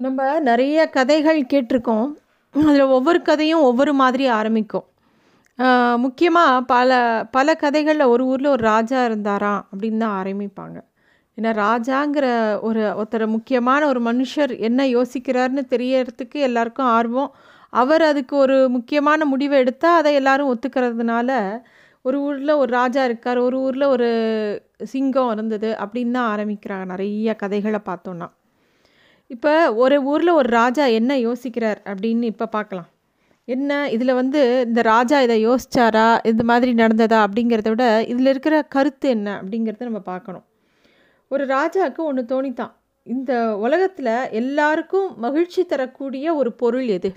[0.00, 2.08] நம்ம நிறைய கதைகள் கேட்டிருக்கோம்.
[2.54, 4.86] அதில் ஒவ்வொரு கதையும் ஒவ்வொரு மாதிரி ஆரம்பிக்கும்.
[6.04, 6.98] முக்கியமாக பல
[7.30, 10.78] பல கதைகளில் ஒரு ஊரில் ஒரு ராஜா இருந்தாராம் அப்படின்னு தான் ஆரம்பிப்பாங்க.
[11.38, 12.26] ஏன்னா ராஜாங்கிற
[12.68, 17.30] ஒரு ஒருத்தர் முக்கியமான ஒரு மனுஷர் என்ன யோசிக்கிறாருன்னு தெரியறதுக்கு எல்லாருக்கும் ஆர்வம்.
[17.72, 21.30] அவர் அதுக்கு ஒரு முக்கியமான முடிவை எடுத்தால் அதை எல்லாரும் ஒத்துக்கிறதுனால
[22.04, 24.08] ஒரு ஊரில் ஒரு ராஜா இருக்கார் ஒரு ஊரில் ஒரு
[24.84, 26.86] சிங்கம் இருந்தது அப்படின்னு தான் ஆரம்பிக்கிறாங்க.
[26.94, 28.28] நிறைய கதைகளை பார்த்தோன்னா.
[29.30, 32.88] இப்போ ஒரு ஊரில் ஒரு ராஜா என்ன யோசிக்கிறார் அப்படின்னு இப்போ பார்க்கலாம்.
[33.44, 33.90] என்ன?
[33.90, 36.26] இதில் வந்து இந்த ராஜா இதை யோசிச்சாரா?
[36.26, 37.26] இந்த மாதிரி நடந்ததா?
[37.26, 39.42] அப்படிங்கிறத விட இதில் இருக்கிற கருத்து என்ன?
[39.42, 40.44] அப்படிங்கிறத நம்ம பார்க்கணும்.
[41.28, 42.72] ஒரு ராஜாவுக்கு ஒன்று தோணித்தான்.
[43.02, 47.12] இந்த உலகத்தில் எல்லாருக்கும் மகிழ்ச்சி தரக்கூடிய ஒரு பொருள் எது?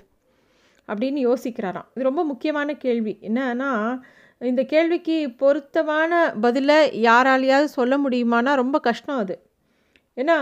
[0.88, 1.88] அப்படின்னு யோசிக்கிறாராம்.
[1.94, 3.18] இது ரொம்ப முக்கியமான கேள்வி.
[3.22, 4.00] என்னன்னா
[4.38, 9.51] இந்த கேள்விக்கு பொருத்தமான பதிலை யாராலையாவது சொல்ல முடியுமானா ரொம்ப கஷ்டம் அது.
[10.16, 10.38] ஏன்னா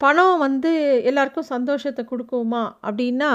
[0.00, 0.70] பணம் வந்து
[1.08, 2.62] எல்லாருக்கும் சந்தோஷத்தை கொடுக்குமா?
[2.86, 3.30] அப்படின்னா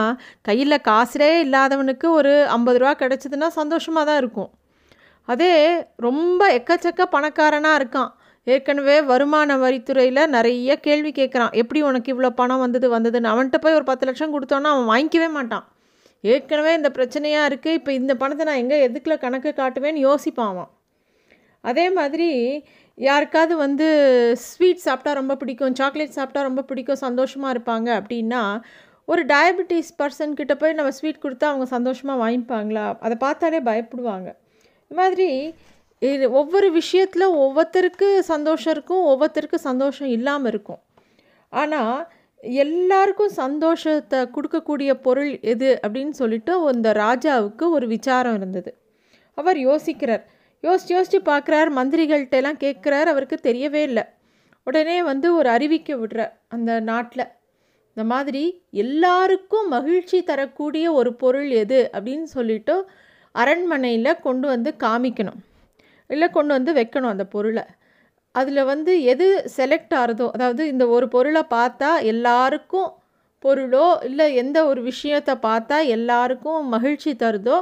[0.48, 4.50] கையில் காசுலே இல்லாதவனுக்கு ஒரு ஐம்பது ரூபா கிடச்சிதுன்னா சந்தோஷமாக தான் இருக்கும்.
[5.28, 5.54] அதே
[6.08, 8.12] ரொம்ப எக்கச்சக்க பணக்காரனாக இருக்கான்.
[8.48, 13.32] ஏற்கனவே வருமான வரித்துறையில் நிறைய கேள்வி கேட்குறான் எப்படி உனக்கு இவ்வளோ பணம் வந்தது வந்ததுன்னு?
[13.34, 15.66] அவன்கிட்ட போய் ஒரு பத்து லட்சம் கொடுத்தோன்னா அவன் வாங்கிக்கவே மாட்டான்.
[16.24, 20.70] ஏற்கனவே இந்த பிரச்சனையாக இருக்குது இப்போ இந்த பணத்தை நான் எங்கே எதுக்குள்ள கணக்கு காட்டுவேன்னு யோசிப்பான் அவன்.
[21.64, 22.30] அதே மாதிரி
[23.00, 23.88] யாருக்காவது வந்து
[24.48, 28.42] ஸ்வீட் சாப்பிட்டா ரொம்ப பிடிக்கும் சாக்லேட் சாப்பிட்டா ரொம்ப பிடிக்கும் சந்தோஷமாக இருப்பாங்க அப்படின்னா
[29.08, 32.86] ஒரு டயபெட்டிஸ் பர்சன் கிட்ட போய் நம்ம ஸ்வீட் கொடுத்தா அவங்க சந்தோஷமாக வாங்கிப்பாங்களா?
[33.06, 34.30] அதை பார்த்தாலே பயப்படுவாங்க.
[34.92, 35.30] இது மாதிரி
[36.02, 40.82] இது ஒவ்வொரு விஷயத்தில் ஒவ்வொருத்தருக்கு சந்தோஷம் இருக்கும் ஒவ்வொருத்தருக்கு சந்தோஷம் இல்லாமல் இருக்கும்.
[41.54, 41.98] ஆனால்
[42.62, 48.72] எல்லாருக்கும் சந்தோஷத்தை கொடுக்கக்கூடிய பொருள் எது அப்படின்னு சொல்லிட்டு அந்த ராஜாவுக்கு ஒரு விசாரம் இருந்தது.
[49.38, 50.24] அவர் யோசிக்கிறார்
[50.64, 54.04] யோசிச்சு யோசிச்சு பார்க்குறார் மந்திரிகள்கிட்டலாம் கேட்குறார் அவருக்கு தெரியவே இல்லை.
[54.68, 57.26] உடனே வந்து ஒரு அறிவிக்க விடுற அந்த நாட்டில்
[57.92, 58.44] இந்த மாதிரி
[58.84, 62.76] எல்லாருக்கும் மகிழ்ச்சி தரக்கூடிய ஒரு பொருள் எது அப்படின்னு சொல்லிட்டு
[63.36, 65.40] அரண்மனையில் கொண்டு வந்து காமிக்கணும்.
[66.10, 67.64] இல்லை கொண்டு வந்து வைக்கணும் அந்த பொருளை.
[68.36, 69.28] அதில் வந்து எது
[69.58, 72.90] செலக்ட் ஆகிறதோ அதாவது இந்த ஒரு பொருளை பார்த்தா எல்லாருக்கும்
[73.44, 77.58] பொருளோ இல்லை எந்த ஒரு விஷயத்தை பார்த்தா எல்லாருக்கும் மகிழ்ச்சி தருதோ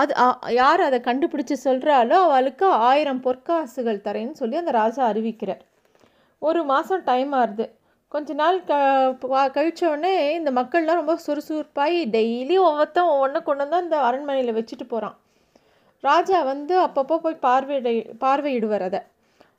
[0.00, 0.12] அது
[0.60, 5.62] யார் அதை கண்டுபிடிச்சி சொல்கிறாலோ அவளுக்கு ஆயிரம் பொற்காசுகள் தரேன்னு சொல்லி அந்த ராஜா அறிவிக்கிறார்.
[6.42, 7.66] ஒரு மாதம் டைம் ஆகுது
[8.12, 8.72] கொஞ்ச நாள் க
[9.56, 15.16] கழித்தோடனே இந்த மக்கள்லாம் ரொம்ப சுறுசுறுப்பாகி டெய்லி ஒவ்வொருத்தன் ஒவ்வொன்றும் கொண்டு வந்து அந்த அரண்மனையில் வச்சுட்டு போகிறான்
[16.04, 17.88] ராஜா வந்து அப்பப்போ போய் பார்வையிட
[18.24, 19.00] பார்வையிடுவார் அதை.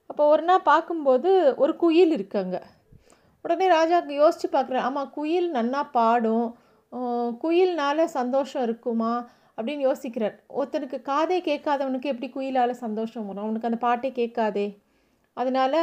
[0.10, 1.30] அப்போ ஒரு நாள் பார்க்கும்போது
[1.64, 2.58] ஒரு குயில் இருக்குங்க
[3.46, 6.48] உடனே ராஜாவுக்கு யோசித்து பார்க்குறேன் ஆமாம் குயில் நன்னா பாடும்.
[7.44, 9.14] குயில்னால சந்தோஷம் இருக்குமா?
[9.58, 10.36] அப்படின்னு யோசிக்கிறார்.
[10.60, 13.44] ஒருத்தனுக்கு காதே கேட்காதவனுக்கு எப்படி குயிலால் சந்தோஷம் வரும்?
[13.46, 14.68] அவனுக்கு அந்த பாட்டே கேட்காதே.
[15.38, 15.78] அதனால்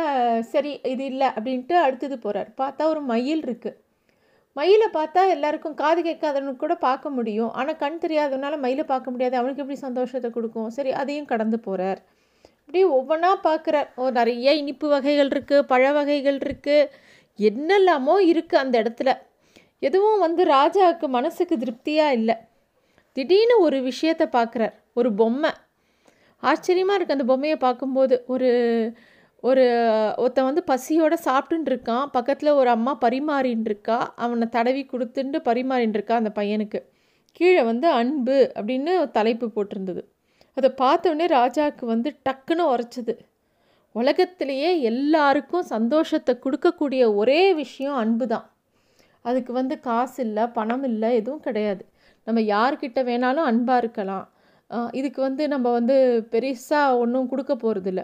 [0.53, 3.79] சரி இது இல்லை அப்படின்ட்டு அடுத்தது போகிறார் பார்த்தா ஒரு மயில் இருக்குது
[4.59, 7.51] மயிலை பார்த்தா எல்லாருக்கும் காது கேட்காதவனுக்கு கூட பார்க்க முடியும்.
[7.59, 9.35] ஆனால் கண் தெரியாதவனால மயிலை பார்க்க முடியாது.
[9.41, 10.71] அவனுக்கு எப்படி சந்தோஷத்தை கொடுக்கும்?
[10.77, 12.01] சரி அதையும் கடந்து போகிறார்
[12.63, 13.89] இப்படி ஒவ்வொன்றா பார்க்குறார்.
[14.01, 16.91] ஓ நிறைய இனிப்பு வகைகள் இருக்குது பழ வகைகள் இருக்குது
[17.39, 19.11] என்னெல்லாமோ இருக்குது அந்த இடத்துல.
[19.89, 22.37] எதுவும் வந்து ராஜாவுக்கு மனசுக்கு திருப்தியாக இல்லை.
[23.17, 24.75] திடீர்னு ஒரு விஷயத்தை பார்க்குறார்.
[24.95, 25.51] ஒரு பொம்மை.
[26.43, 28.17] ஆச்சரியமாக இருக்குது அந்த பொம்மையை பார்க்கும்போது.
[28.35, 28.51] ஒரு
[29.45, 29.65] ஒரு
[30.23, 32.07] ஒருத்தன் வந்து பசியோடு சாப்பிட்டுன்னு இருக்கான்.
[32.17, 33.99] பக்கத்தில் ஒரு அம்மா பரிமாறின்னு இருக்கா.
[34.17, 36.81] அவனை தடவி கொடுத்துட்டு பரிமாறின்னு இருக்கா அந்த பையனுக்கு.
[37.41, 40.03] கீழே வந்து அன்பு அப்படின்னு தலைப்பு போட்டிருந்தது.
[40.57, 43.15] அதை பார்த்தோடனே ராஜாவுக்கு வந்து டக்குன்னு உரைச்சது.
[43.95, 48.47] உலகத்திலேயே எல்லாருக்கும் சந்தோஷத்தை கொடுக்கக்கூடிய ஒரே விஷயம் அன்பு தான்
[49.25, 51.83] அதுக்கு வந்து காசு இல்லை பணம் இல்லை எதுவும் கிடையாது.
[52.27, 54.27] நம்ம யார்கிட்ட வேணாலும் அன்பாக இருக்கலாம்.
[54.99, 55.97] இதுக்கு வந்து நம்ம வந்து
[56.33, 58.03] பெருசாக ஒன்றும் கொடுக்க போகிறதில்ல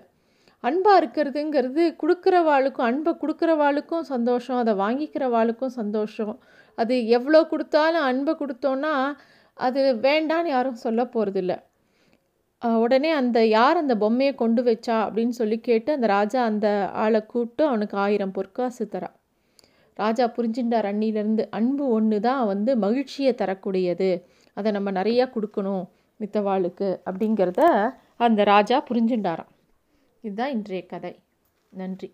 [0.64, 6.34] அன்பாக இருக்கிறதுங்கிறது கொடுக்குறவாளுக்கும் அன்பை கொடுக்குறவாளுக்கும் சந்தோஷம் அதை வாங்கிக்கிறவாளுக்கும் சந்தோஷம்.
[6.78, 8.94] அது எவ்வளோ கொடுத்தாலும் அன்பை கொடுத்தோன்னா
[9.56, 11.54] அது வேண்டான்னு யாரும் சொல்ல போகிறதில்ல
[12.82, 16.68] உடனே அந்த யார் அந்த பொம்மையை கொண்டு வச்சா அப்படின்னு சொல்லி கேட்டு அந்த ராஜா அந்த
[17.04, 19.16] ஆளை கூப்பிட்டு அவனுக்கு ஆயிரம் பொற்காசு தரான்
[19.96, 24.10] ராஜா புரிஞ்சுட்டார் அண்ணிலேருந்து அன்பு ஒன்று தான் வந்து மகிழ்ச்சியை தரக்கூடியது.
[24.54, 25.84] அதை நம்ம நிறையா கொடுக்கணும்
[26.20, 27.62] மித்தவாளுக்கு அப்படிங்கிறத
[28.16, 29.52] அந்த ராஜா புரிஞ்சுட்டாராம்
[30.24, 31.12] இதுதான் இன்றைய கதை.
[31.72, 32.08] நன்றி.